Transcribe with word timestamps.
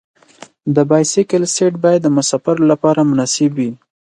د 0.75 0.77
بایسکل 0.89 1.43
سیټ 1.55 1.73
باید 1.83 2.01
د 2.03 2.07
مسافر 2.17 2.57
لپاره 2.71 3.07
مناسب 3.09 3.51
وي. 3.59 3.71